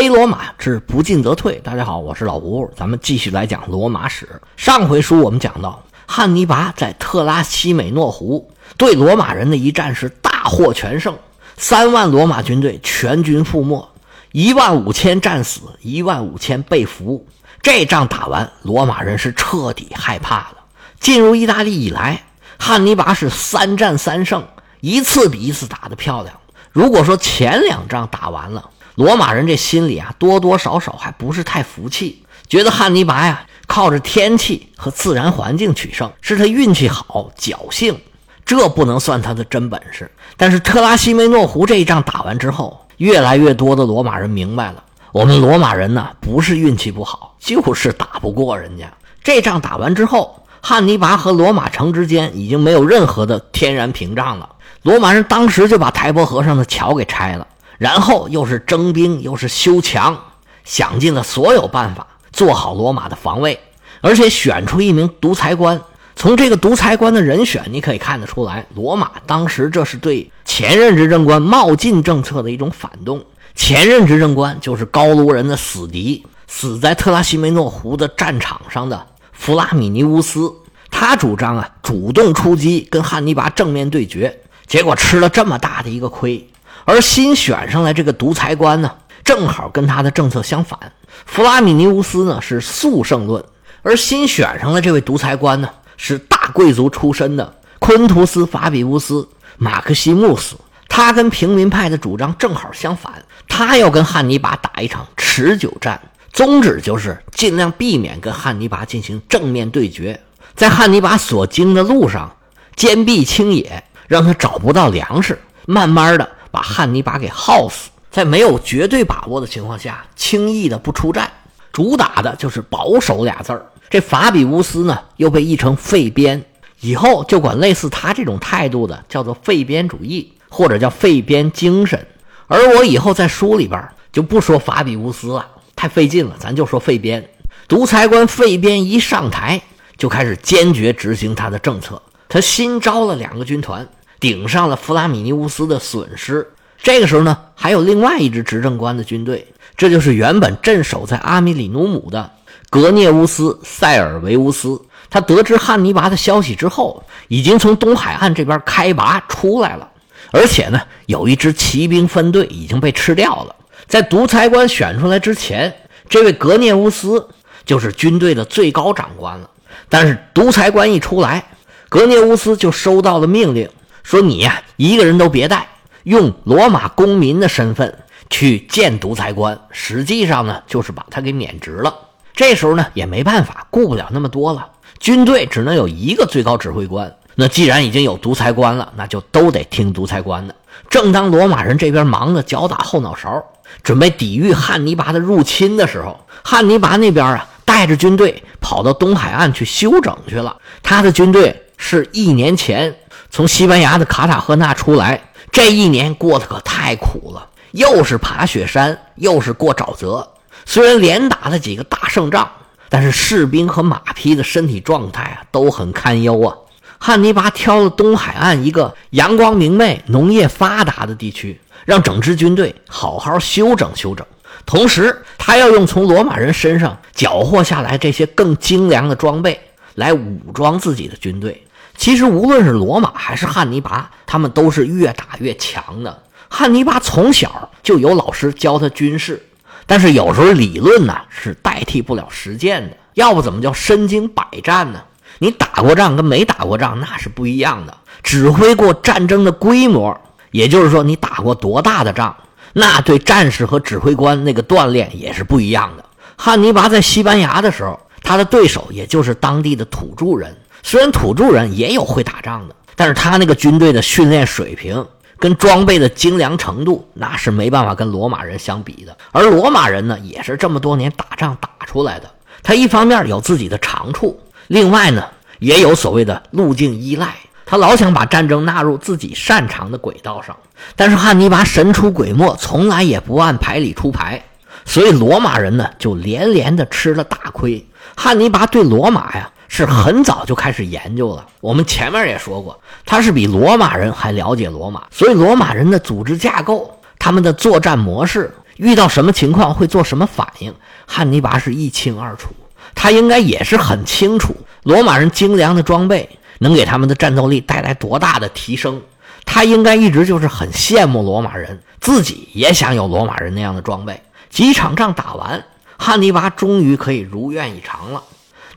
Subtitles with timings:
[0.00, 1.60] 黑罗马之不进则退。
[1.62, 4.40] 大家好，我是老吴，咱们继续来讲罗马史。
[4.56, 11.18] 上回书我们讲到，汉尼拔在特拉西美诺湖对罗马人的一战是大获全胜，
[11.58, 13.90] 三万罗马军队全军覆没，
[14.32, 17.26] 一万五千战死，一万五千被俘。
[17.60, 20.56] 这仗打完，罗马人是彻底害怕了。
[20.98, 22.22] 进入意大利以来，
[22.58, 24.48] 汉尼拔是三战三胜，
[24.80, 26.34] 一次比一次打得漂亮。
[26.72, 28.70] 如果说前两仗打完了，
[29.00, 37.98] 罗马人这心里啊，多多少少还不是太服气，觉得汉尼拔呀靠着天气和自然环境取胜，是他运气好、侥幸，
[38.44, 40.10] 这不能算他的真本事。
[40.36, 48.92] 但是特拉西梅诺湖这一仗打完之后，越来越多的罗马人明白了，我们罗马人呢不是运气不好，就是打不过人家。
[49.24, 54.46] 这仗打完之后，汉尼拔和罗马城之间已经没有任何的天然屏障了，
[54.82, 57.46] 罗马人当时就把台伯河上的桥给拆了。
[57.80, 60.22] 然后又是征兵，又是修墙，
[60.64, 63.58] 想尽了所有办法做好罗马的防卫，
[64.02, 65.80] 而且选出一名独裁官。
[66.14, 73.24] 从这个独裁官的人选，你可以看得出来，罗马当时这是对前任执政官冒进政策的一种反动。
[73.54, 80.52] 前任执政官就是高卢人的死敌，死在特拉西梅诺湖的战场上的弗拉米尼乌斯。
[80.90, 86.46] 他主张啊，主动出击，跟汉尼拔正面对决，结果吃了这么大的一个亏。
[86.84, 88.90] 而新选上来这个独裁官呢，
[89.24, 90.78] 正好跟他的政策相反。
[91.26, 93.44] 弗拉米尼乌斯呢是速胜论，
[93.82, 99.14] 而新选上的这位独裁官呢是大贵族出身的昆图斯·法比乌斯·
[99.58, 100.56] 马克西穆斯。
[100.88, 103.12] 他跟平民派的主张正好相反，
[103.46, 106.00] 他要跟汉尼拔打一场持久战，
[106.32, 110.20] 宗旨就是尽量避免跟汉尼拔进行正面对决，
[110.56, 112.34] 在汉尼拔所经的路上
[112.74, 116.28] 坚壁清野，让他找不到粮食，慢慢的。
[116.50, 121.30] 把汉尼拔给耗死，在没有绝对把握的情况下，轻易的不出战，
[121.72, 123.66] 主打的就是保守俩字儿。
[123.88, 126.44] 这法比乌斯呢，又被译成废边，
[126.80, 132.06] 以后就管类似他这种态度的叫做废边主义，或者叫废边精神。
[132.46, 137.28] 而我以后在书里边就不说法比乌斯了，太费劲了，咱就说废边。
[137.68, 139.62] 独裁官废边一上台，
[139.96, 142.00] 就开始坚决执行他的政策。
[142.28, 143.88] 他新招了两个军团。
[144.20, 146.46] 顶上了弗拉米尼乌斯的损失。
[146.82, 152.30] 这个时候呢，还有另外一支执政官的军队，这就是原本镇守在阿米里努姆的
[152.70, 154.80] 格涅乌斯·塞尔维乌斯。
[155.10, 159.90] 他得知汉尼拔的消息之后，已经从东海岸这边开拔出来了，
[160.30, 163.56] 而且呢，有一支骑兵分队已经被吃掉了。
[163.88, 165.74] 在独裁官选出来之前，
[166.08, 167.28] 这位格涅乌斯
[167.64, 169.50] 就是军队的最高长官了。
[169.88, 171.44] 但是独裁官一出来，
[171.88, 173.68] 格涅乌斯就收到了命令。
[174.10, 175.68] 说你呀，一个人都别带，
[176.02, 177.96] 用罗马公民的身份
[178.28, 181.94] 去见独裁官，实际上呢，就是把他给免职了。
[182.34, 184.66] 这时候呢，也没办法，顾不了那么多了。
[184.98, 187.14] 军队只能有一个最高指挥官。
[187.36, 190.56] 那既然已经有独裁官了，那就都得听独裁官的。
[190.88, 193.40] 正当罗马人这边忙得脚打后脑勺，
[193.84, 200.56] 准备抵御汉尼拔的入侵的时候，汉尼拔那边啊，带着军队跑到东海岸去休整去了。
[200.82, 202.92] 他的军队是一年前。
[203.30, 210.28] 从西班牙的卡塔赫纳出来，这一年过得可太苦了，又是爬雪山，又是过沼泽。
[210.66, 212.50] 虽然连打了几个大胜仗，
[212.88, 216.54] 但是士兵和马匹的身体状态啊都很堪忧啊。
[216.98, 224.26] 汉尼拔挑了东海岸一个阳光明媚、农业发达的地区，让整支军队好好休整休整。
[224.66, 229.58] 同时，他要用从罗马人身上缴获下来这些更精良的装备
[229.94, 231.64] 来武装自己的军队。
[232.00, 236.22] 其实无论是罗马还是汉尼拔，他们都是越打越强的。
[236.48, 239.44] 汉尼拔从小就有老师教他军事，
[239.86, 242.96] 但是有时候理论呢是代替不了实践的。
[243.12, 245.02] 要不怎么叫身经百战呢？
[245.40, 247.94] 你打过仗跟没打过仗那是不一样的。
[248.22, 250.18] 指挥过战争的规模，
[250.52, 252.34] 也就是说你打过多大的仗，
[252.72, 256.04] 那对战士和指挥官那个锻炼也是不一样的。
[256.36, 260.56] 汉尼拔在西班牙的时候，他的对手也就是当地的土著人。
[260.82, 265.06] 虽然土著人也有会打仗的，但是他那个军队的训练水平
[265.38, 269.16] 跟装备的精良程度，那是没办法跟罗马人相比的。
[269.32, 272.30] 而罗马人呢，也是这么多年打仗打出来的。
[272.62, 275.24] 他一方面有自己的长处，另外呢，
[275.58, 277.34] 也有所谓的路径依赖。
[277.64, 280.56] 他老想把战争纳入自己擅长的轨道上。
[280.96, 284.42] 但是汉尼拔神出鬼没，从来也不按牌理出牌，
[284.84, 287.86] 所以罗马人呢就连连的吃了大亏。
[288.16, 289.50] 汉尼拔对罗马呀。
[289.72, 291.46] 是很早就开始研究了。
[291.60, 300.74] 我们前面也说过，他是比罗马人还了解罗马，所以罗马人的组织架构、他们的作战模式，遇到什么情况会做什么反应，
[301.06, 302.50] 汉尼拔是一清二楚。
[302.96, 306.28] 他应该也是很清楚罗马人精良的装备
[306.58, 309.00] 能给他们的战斗力带来多大的提升。
[309.46, 314.20] 他应该一直就是很羡慕罗马人，自己也想有罗马人那样的装备。
[314.50, 315.64] 几场仗打完，
[315.96, 318.22] 汉尼拔终于可以如愿以偿了。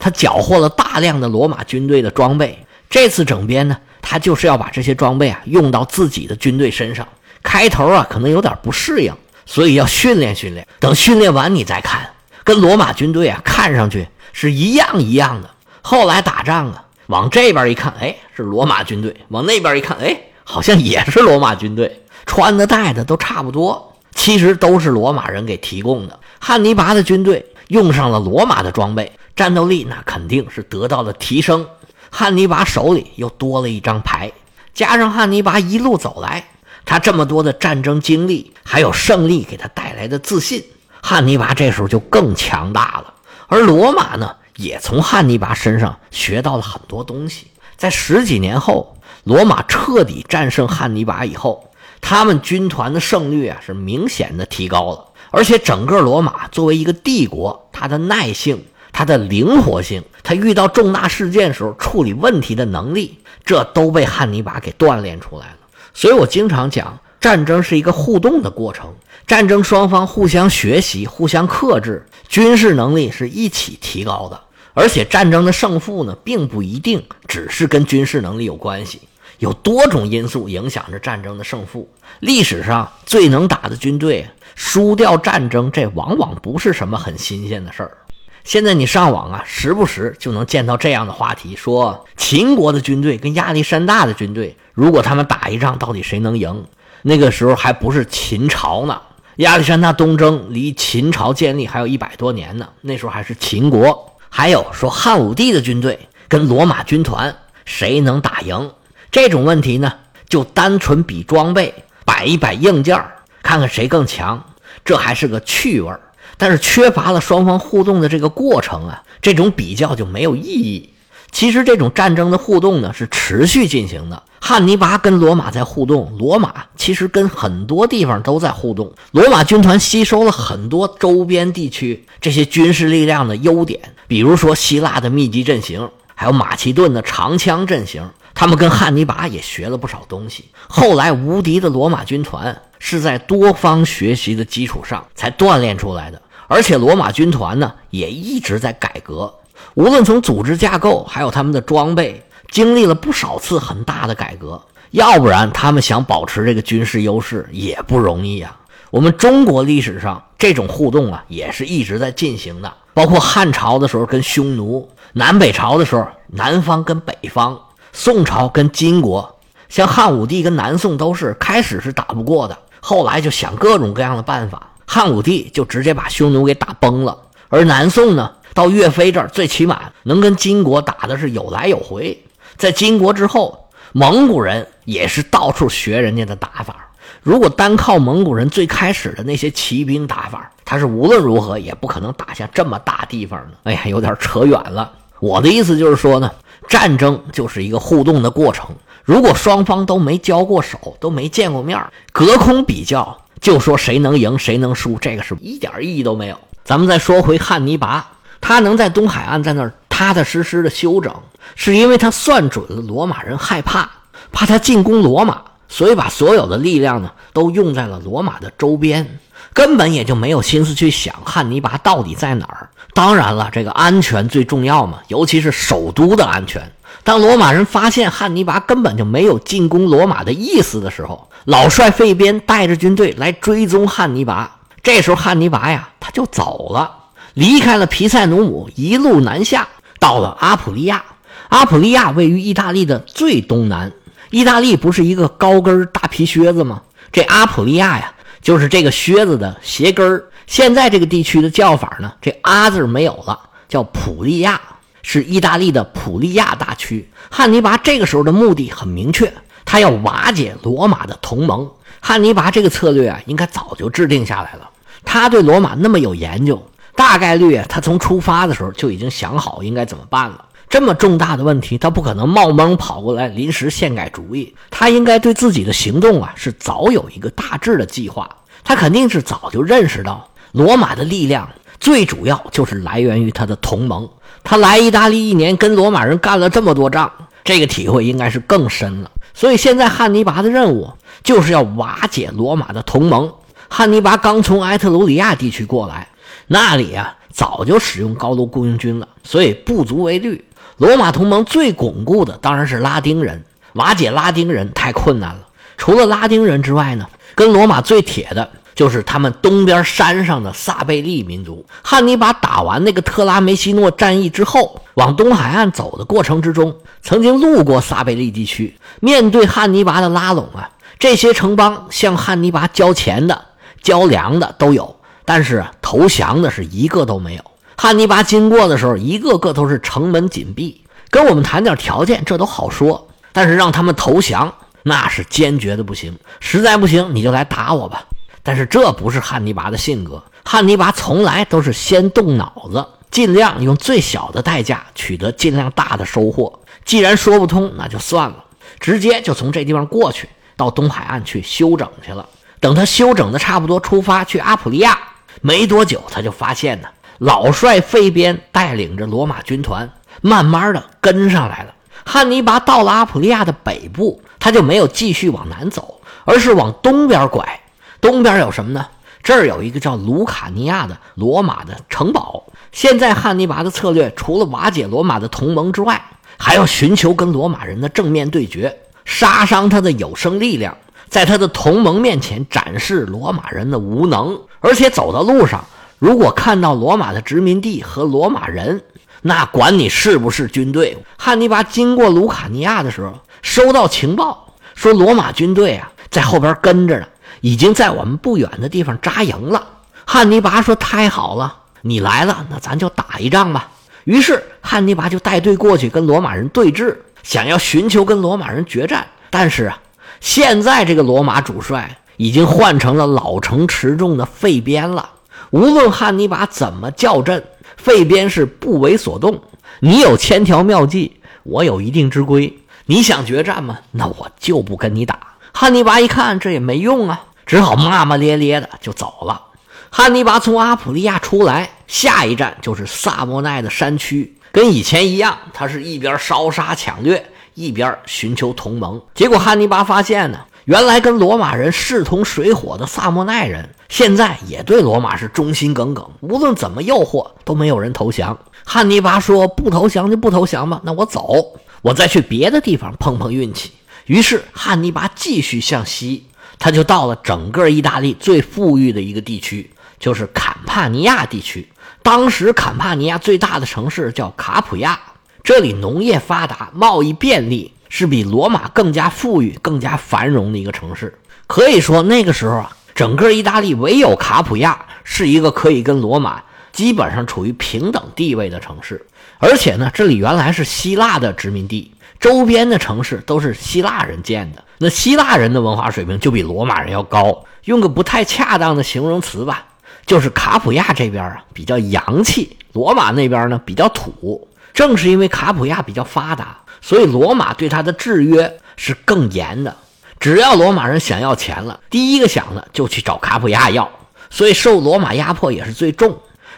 [0.04, 2.60] 他缴获了大量的罗马军队的装备。
[2.90, 7.08] 这次整编呢，他就是要把这些装备啊用到自己的军队身上。
[7.42, 9.14] 开头啊可能有点不适应，
[9.46, 10.68] 所以要训练训练。
[10.82, 12.10] 等训练完你再看，
[12.44, 15.50] 跟罗马军队啊看上去是一样一样的。
[15.82, 20.18] 后来打仗啊，往这边一看，哎，是罗马军队；往那边一看，哎。
[20.46, 26.20] 好像也是罗马军队，穿的戴的都差不多，其实都是罗马人给提供的。
[26.38, 31.68] 汉尼拔的军队用上了罗马的装备，战斗力那肯定是得到了提升。
[32.10, 34.32] 汉尼拔手里又多了一张牌，
[34.74, 36.46] 加上汉尼拔一路走来，
[36.86, 40.64] 他这么多的战争经历，还有胜利给他带来的自信，
[41.02, 43.14] 汉尼拔这时候就更强大了。
[43.48, 47.48] 而罗马呢，也从汉尼拔身上学到了很多东西。
[47.78, 48.98] 在十几年后。
[49.26, 51.72] 罗马彻底战胜汉尼拔以后，
[52.02, 65.57] 他们军团的胜率啊是明显的提高了，而且整个罗马作为一个帝国，它的耐性、它的灵活性、它遇到重大事件时候处理问题的能力，这都被汉尼拔给锻炼出来了。
[65.94, 68.94] 所以我经常讲，战争是一个互动的过程，
[69.28, 74.40] 战争双方互相学习、互相克制，军事能力是一起提高的。
[74.75, 79.01] 而且战争的胜负呢，并不一定只是跟军事能力有关系。
[79.39, 81.89] 有多种因素影响着战争的胜负。
[82.19, 87.98] 历史上最能打的军队输掉战争，这往往不是什么很新鲜的事儿。
[88.44, 96.66] 现在你上网啊，时不时就能见到这样的话题：说秦国的军队跟亚历山大的军队，如果他们打一仗，到底谁能赢？
[97.04, 99.01] 那个时候还不是秦朝呢，
[99.38, 104.13] 亚历山大东征离秦朝建立还有一百多年呢，那时候还是秦国。
[104.30, 108.72] 还有说汉武帝的军队跟罗马军团谁能打赢？
[109.10, 109.94] 这种问题呢，
[110.28, 111.74] 就单纯比装备，
[112.04, 113.01] 摆一摆硬件
[113.42, 114.44] 看看谁更强，
[114.84, 115.94] 这还是个趣味
[116.38, 120.90] 但是缺乏了双方互动的这个过程啊，这种比较就没有意义。
[121.32, 124.22] 其实这种战争的互动呢，是持续进行的。
[124.40, 128.94] 汉尼拔跟罗马在互动，罗马其实跟很多地方都在互动。
[129.12, 138.08] 罗马军团吸收了很多周边地区这些军事力量的优点，比如说希腊的密集阵型，还有马其顿的长枪阵型。
[138.36, 140.46] 他们跟汉尼拔也学了不少东西。
[140.68, 149.34] 后来无敌的罗马军团是在多方学习的基础上才锻炼出来的，而且罗马军团呢也一直在改革，
[149.74, 152.22] 无论从组织架构还有他们的装备，
[152.52, 154.62] 经历了不少次很大的改革。
[154.92, 158.60] 要不然他们想保持这个军事优势也不容易啊。
[158.90, 167.58] 我们中国历史上这种互动啊也是一直在进行的，包括汉朝的时候跟匈奴，南北朝的时候南方跟北方。
[167.94, 169.40] 宋朝跟金国，
[169.70, 174.62] 像汉武帝跟南宋都是开始是打不过的，后来就想各种各样的办法。
[174.86, 182.22] 汉武帝就直接把匈奴给打崩了，而南宋呢，到岳飞这儿最起码能跟金国打的是有来有回。
[182.58, 186.90] 在金国之后，蒙古人也是到处学人家的打法。
[187.22, 193.58] 如果单靠蒙古人最开始的那些骑兵打法，他是无论如何也不可能打下这么大地方的。
[193.63, 194.92] 哎呀，有点扯远了。
[195.22, 196.30] 我的意思就是说呢。
[196.70, 198.66] 战争就是一个互动的过程。
[199.03, 201.79] 如果双方都没交过手，都没见过面，
[202.12, 206.38] 隔空比较，就说谁能赢谁能输，这个是一点意义都没有。
[206.63, 211.13] 咱们再说回汉尼拔，他能在东海岸在那儿踏踏实实的休整，
[211.55, 213.89] 是因为他算准了罗马人害怕，
[214.31, 219.19] 怕他进攻罗马，所以把所有的力量呢都用在了罗马的周边。
[219.53, 222.69] 根本也就没有心思去想汉尼拔到底在哪儿。
[222.95, 226.72] 当然了，这个安全最重要嘛，尤其是首都的安全。
[227.03, 234.60] 当罗马人发现汉尼拔根本就没有进攻罗马的意思的时候，老帅费边带着军队来追踪汉尼拔。
[234.81, 236.91] 这时候汉尼拔呀，他就走了，
[237.33, 239.67] 离开了皮塞努姆，一路南下，
[240.00, 241.03] 到了阿普利亚。
[241.50, 243.91] 阿普利亚位于意大利的最东南。
[244.31, 246.81] 意大利不是一个高跟大皮靴子吗？
[247.12, 248.13] 这阿普利亚呀。
[248.41, 250.25] 就是这个靴子的鞋跟儿。
[250.48, 254.60] 现在这个地区的叫法呢，这“阿”字没有了，叫普利亚，
[255.03, 257.07] 是意大利的普利亚大区。
[257.29, 259.31] 汉尼拔这个时候的目的很明确，
[259.63, 261.69] 他要瓦解罗马的同盟。
[262.00, 264.69] 汉尼拔这个策略啊，应该早就制定下来了。
[265.05, 266.62] 他对罗马那么有研究，
[266.95, 270.45] 大概率他从出发的时候就已经想好应该怎么办了。
[270.69, 274.53] 这么重大的问题，他不可能冒蒙跑过来临时现改主意。
[274.72, 278.29] 他应该对自己的行动啊是早有一个大致的计划。
[278.63, 281.48] 他肯定是早就认识到罗马的力量
[281.79, 284.10] 最主要就是来源于他的同盟。
[284.44, 287.12] 他来意大利一年，跟罗马人干了这么多仗，
[287.44, 289.10] 这个体会应该是更深了。
[289.34, 290.92] 所以现在汉尼拔的任务
[291.24, 293.32] 就是要瓦解罗马的同盟。
[293.70, 296.08] 汉尼拔刚从埃特鲁里亚地区过来，
[296.48, 300.44] 那里啊早就使用高卢雇佣军了，所以不足为虑。
[300.78, 305.48] 罗马同盟最巩固的当然是拉丁人，瓦解拉丁人太困难了。
[305.78, 311.65] 除了拉丁人之外呢，跟罗马最铁的就是他们东边山上的萨贝利民族。
[311.82, 323.46] 汉尼拔打完那个特拉梅西诺战役之后，往东海岸走的过程之中，曾经路过萨贝利地区，面对汉尼拔的拉拢啊，这些城邦向汉尼拔交钱的。
[323.82, 327.44] 交粮的都有，但是投降的是一个都没有。
[327.75, 333.10] 汉尼拔经过的时候，一个个都是城门紧闭，跟我们谈点条件，这都好说。
[333.34, 334.53] 但是让他们投降，
[334.84, 336.18] 那是坚决的不行。
[336.39, 338.06] 实在不行，你就来打我吧。
[338.44, 346.60] 但是这不是汉尼拔的性格，汉尼拔从来都是先动脑子，尽量用最小的代价取得尽量大的收获。
[346.84, 348.44] 既然说不通，那就算了，
[348.82, 352.28] 直接就从这地方过去，到东海岸去休整去了。
[352.60, 354.98] 等他休整的差不多，出发去阿普利亚，
[355.42, 361.74] 没多久他就发现呢，老帅费边带领着罗马军团慢慢的跟上来了。
[362.06, 367.62] 汉尼拔到了阿普利亚的北部，他就没有继续往南走，而是往东边拐。
[368.03, 368.86] 东边有什么呢？
[369.24, 372.43] 这儿有一个叫卢卡尼亚的罗马的城堡。
[372.74, 376.03] 现在汉尼拔的策略除了瓦解罗马的同盟之外，
[376.38, 380.75] 还要寻求跟罗马人的正面对决，杀伤他的有生力量。
[381.07, 385.63] 在他的同盟面前展示罗马人的无能，而且走到路上，
[385.98, 388.83] 如果看到罗马的殖民地和罗马人，
[389.22, 390.98] 那管你是不是军队。
[391.17, 397.05] 汉尼拔经过卢卡尼亚的时候，收到情报说罗马军队啊在后边跟着呢，
[397.44, 399.68] 已经在我们不远的地方扎营了。
[400.06, 403.70] 汉尼拔说：“太好了，你来了，那咱就打一仗吧。”
[404.06, 409.78] 于是汉尼拔就带队过去跟罗马人对峙，想要寻求跟罗马人决战，但是啊。
[410.22, 415.10] 现在这个罗马主帅已经换成了老成持重的费边了。
[415.50, 417.44] 无论汉尼拔怎么叫阵，
[417.76, 419.42] 费边是不为所动。
[419.82, 422.58] 你有千条妙计，我有一定之规。
[422.86, 423.80] 你想决战吗？
[423.92, 425.20] 那我就不跟你打。
[425.52, 429.42] 汉尼拔一看这也没用啊，只好骂骂咧咧的就走了。
[429.90, 437.26] 汉尼拔从阿普利亚出来，下一站就是萨莫奈的山区，跟以前一样，他是一边烧杀抢掠。
[437.56, 448.36] 一边寻求同盟，结果汉尼拔发现呢，原来跟罗马人势同水火的萨莫奈人，现在也对罗马是忠心耿耿，无论怎么诱惑，都没有人投降。
[448.64, 453.72] 汉尼拔说：“不投降就不投降吧，那我走，我再去别的地方碰碰运气。”
[454.08, 456.26] 于是汉尼拔继续向西，
[456.60, 459.69] 他就到了整个意大利最富裕的一个地区，
[460.00, 461.67] 就是坎帕尼亚地区。
[462.01, 465.00] 当时坎帕尼亚最大的城市叫卡普亚。
[465.43, 471.19] 这里农业发达，贸易便利，是比罗马更加富裕、更加繁荣的一个城市。
[471.48, 476.41] 可以说，那个时候啊，整个意大利唯有卡普亚是一个可以跟罗马
[476.72, 479.05] 基本上处于平等地位的城市。
[479.38, 481.91] 而且呢，这里原来是希腊的殖民地，
[482.24, 484.63] 周边的城市都是希腊人建的。
[484.77, 487.44] 那希腊人的文化水平就比罗马人要高。
[487.65, 489.65] 用个不太恰当的形容词吧，
[490.06, 494.48] 就是卡普亚这边啊比较洋气，罗马那边呢比较土。
[494.74, 499.75] 正是因为卡普亚比较发达，所以罗马对他的制约是更严的。
[500.18, 503.92] 只要罗马人想要钱了，第一个想的就去找卡普亚要，
[504.30, 506.18] 所以受罗马压迫也是最重。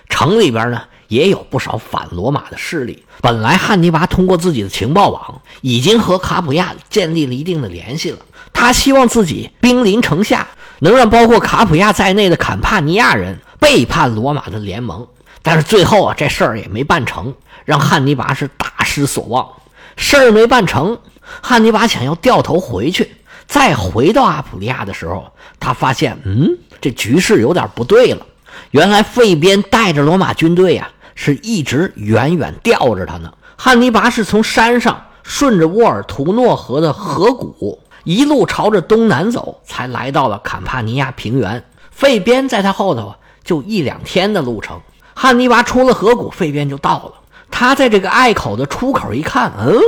[0.10, 3.04] 城里边呢也有不少反罗马的势力。
[3.22, 8.20] 本来汉尼拔通过自己的情报网已经和卡普亚建立了一定的联系了，
[8.54, 10.48] 他希望自己兵临城下，
[10.80, 15.08] 能让包括卡普亚在内的坎帕尼亚人背叛罗马的联盟。
[15.42, 17.34] 但是最后啊，这事儿也没办成，
[17.66, 19.48] 让汉尼拔是大失所望。
[19.96, 20.98] 事儿没办成，
[21.42, 23.16] 汉尼拔想要掉头回去，
[23.48, 28.26] 再回到阿普利亚的时候，他发现，嗯，这局势有点不对了。
[28.72, 33.32] 原来费边带着罗马军队呀，是一直远远吊着他呢。
[33.56, 41.64] 汉尼拔是从山上顺着沃尔图诺河的河谷，一路朝着东南走，才来到了坎帕尼亚平原。
[41.92, 44.80] 费边在他后头啊，就一两天的路程。
[45.14, 47.14] 汉尼拔出了河谷，费边就到了。
[47.50, 49.80] 他在这个隘口的出口一看，嗯，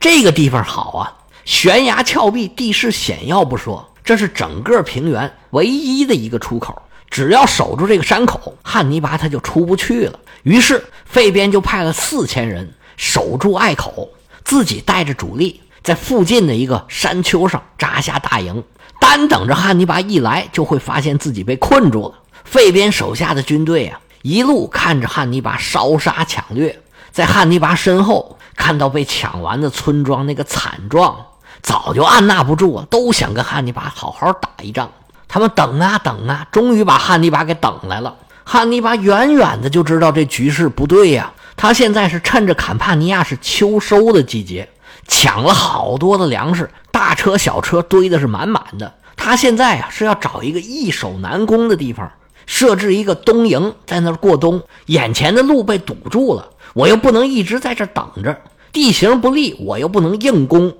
[0.00, 1.12] 这个地方好啊，
[1.44, 6.82] 悬崖峭壁，地势险要不说，这是整个平原唯一的一个出口。
[7.14, 10.18] 只要守住这个山口，汉尼拔他就出不去了。
[10.42, 14.08] 于是费边就派了四千人守住隘口，
[14.44, 18.64] 自己带着主力在附近的一个山丘上扎下大营。
[18.98, 22.14] 单等着汉尼拔一来，就会发现自己被困住了。
[22.42, 26.76] 费边手下的军队啊，一路看着汉尼拔烧杀抢掠，
[27.12, 31.24] 在汉尼拔身后看到被抢完的村庄那个惨状，
[31.62, 34.90] 早就按捺不住了，都想跟汉尼拔好好打一仗。
[35.28, 38.14] 他们等啊等啊，终于把汉尼拔给等来了。
[38.44, 44.68] 汉尼拔远远的就知道这局势不对呀，他现在是趁着坎帕尼亚是秋收的季节，
[45.08, 48.92] 抢了好多的粮食，大车小车堆的是满满的。
[49.16, 52.10] 他现在啊是要找一个易守难攻的地方。
[52.46, 54.62] 设置一个冬营，在那儿过冬。
[54.86, 58.38] 眼前的路被堵住了，我又不能一直在这等着。
[58.70, 60.70] 地形不利，我又不能硬攻，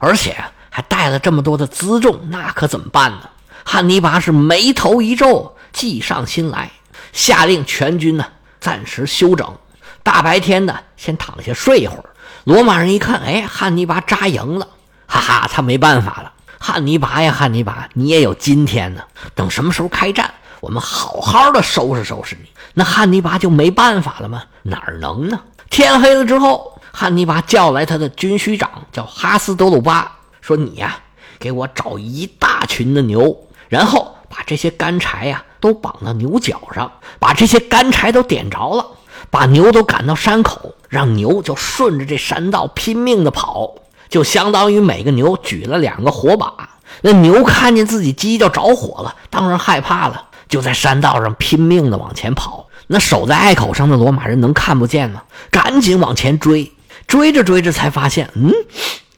[0.00, 0.34] 而且
[0.68, 3.20] 还带了这么多的辎重，那可怎么办呢？
[3.64, 6.70] 汉尼拔是眉头一皱，计上心来，
[7.12, 8.26] 下令全军呢
[8.60, 9.56] 暂时休整，
[10.02, 12.04] 大白天的先躺下睡一会儿。
[12.44, 14.68] 罗马人一看，哎，汉尼拔扎营了，
[15.06, 16.32] 哈哈，他没办法了。
[16.58, 19.02] 汉尼拔呀，汉尼拔，你也有今天呢。
[19.34, 20.32] 等什么时候开战？
[20.60, 24.44] 我们好好的收拾收拾你，那汉尼拔就没办法了吗？
[24.62, 25.40] 哪能呢？
[25.70, 30.96] 天黑了之后，汉尼拔叫来他的军需长，叫哈斯德鲁巴，说：“你呀，
[31.38, 33.36] 给我找一大群的牛，
[33.72, 38.86] 然后把这些干柴呀都绑到牛角上，把这些干柴都点着了，
[39.30, 43.76] 把牛都赶到山口，让牛就顺着这山道拼命的跑，
[44.10, 46.52] 就相当于每个牛举了两个火把。
[47.00, 55.22] 那牛看见自己鸡就着火了，当然害怕了。”就在山道上拼命的往前跑，那守在隘口上的罗马人能看不见吗？
[55.50, 56.70] 赶紧往前追，
[57.06, 58.52] 追着追着才发现，嗯，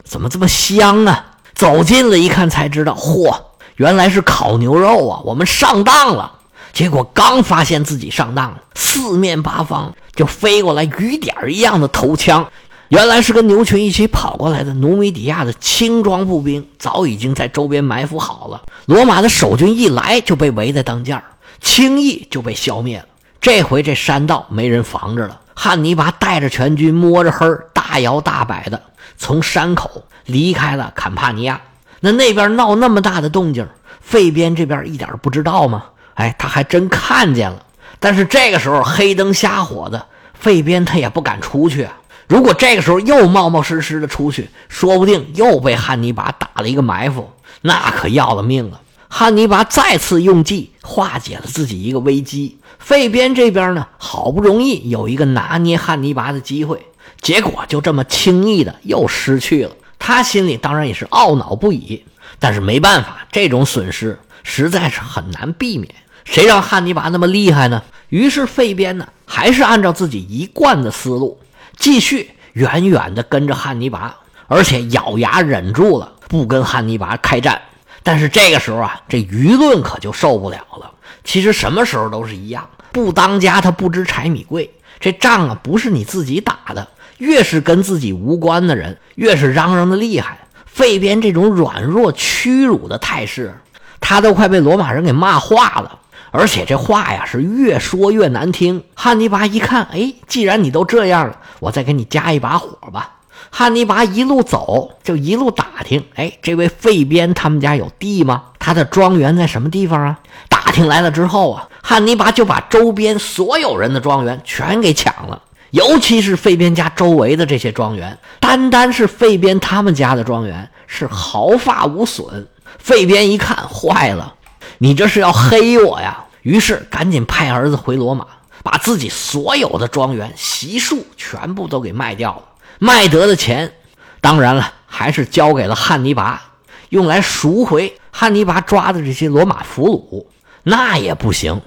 [0.05, 1.25] 怎么这么香啊？
[1.53, 3.37] 走近了一看才知道，嚯，
[3.75, 5.21] 原来是烤牛肉啊！
[5.25, 6.31] 我们上当了。
[6.73, 12.49] 结果刚发现自己上当，四面八方就飞过来雨点一样的头枪。
[12.89, 18.61] 原来是跟牛群一起跑过来的努米底亚的轻装步兵，早已经在周边埋伏好了。
[18.85, 21.21] 罗马的守军一来就被围在当间
[21.61, 23.05] 轻易就被消灭了。
[23.41, 28.81] 这回这山道没人防着了，汉尼拔带着全军摸着黑大摇大摆的
[29.17, 31.59] 从山口离开了坎帕尼亚。
[32.05, 33.67] 那那边闹那么大的动静，
[33.99, 35.85] 费边这边一点不知道吗？
[36.13, 37.65] 哎，他还真看见了。
[37.99, 41.97] 但是这个时候黑灯瞎火的，费边他也不敢出去啊。
[42.27, 48.79] 如果这个时候又冒冒失失的出去，说不定又被汉尼拔打了一个埋伏，那可要了命了。
[49.07, 52.59] 汉尼拔再次用计化解了自己一个危机。
[52.77, 56.85] 费边这边呢，好不容易有一个拿捏汉尼拔的机会，
[57.19, 59.71] 结果就这么轻易的又失去了。
[60.07, 62.05] 他心里当然也是懊恼不已，
[62.37, 65.91] 但是没办法，这种损失实在是很难避免。
[66.25, 67.81] 谁让汉尼拔那么厉害呢？
[68.09, 71.39] 于是费边呢，还是按照自己一贯的思路。
[71.75, 74.15] 继续远远地跟着汉尼拔，
[74.45, 77.59] 而且咬牙忍住了，不跟汉尼拔开战。
[78.03, 80.91] 但是这个时候啊，这舆论可就受不了了。
[81.23, 84.71] 其实什么时候都是一样，不当家他不知柴米贵。
[84.99, 90.39] 这仗啊，不是你自己打的，越是跟自己无关的人，越是嚷嚷的厉害。
[90.65, 93.55] 费边这种软弱屈辱的态势，
[94.01, 95.99] 他都快被罗马人给骂化了。
[96.31, 98.83] 而且这话呀是越说越难听。
[98.93, 103.11] 汉尼拔一看，哎，既然你都这样了，我再给你加一把火吧。
[103.49, 108.43] 汉尼拔一路走，就一路打听，哎，这位费边他们家有地吗？
[108.59, 110.19] 他的庄园在什么地方啊？
[110.49, 115.41] 打听来了之后啊，汉尼拔就把周边所有人的庄园全给抢了，
[115.75, 122.47] 尤其是费边家周围的这些庄园，单单是费边他们家的庄园是毫发无损。
[122.79, 124.35] 费边一看，坏了。
[124.77, 126.23] 你这是要黑我呀！
[126.43, 128.25] 于是赶紧派儿子回罗马，
[128.63, 132.43] 把自己所有的庄园、席数全部都给卖掉了。
[132.79, 133.73] 卖得的钱，
[134.21, 136.41] 当然了，还是交给了汉尼拔，
[136.87, 140.25] 用来赎回汉尼拔抓的这些罗马俘虏。
[140.63, 141.61] 那也不行，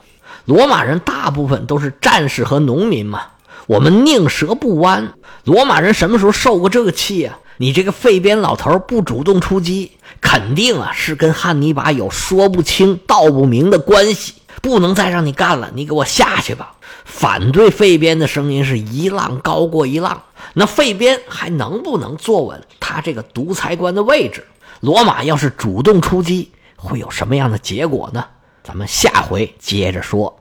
[0.47, 3.21] 罗马人大部分都是战士和农民嘛，
[3.69, 5.13] 我们宁折不弯。
[5.45, 7.39] 罗马人什么时候受过这个气啊？
[7.59, 16.77] 你这个废边老头不主动出击，肯定啊是跟汉尼拔有说不清道不明的关系，不能再让你干了，你给我下去吧！
[17.05, 20.23] 反对废边的声音是一浪高过一浪，
[20.55, 24.47] 那废边还能不能坐稳他这个独裁官的位置？
[24.81, 28.25] 罗马要是主动出击，会有什么样的结果呢？
[28.65, 30.39] 咱们下回接着说。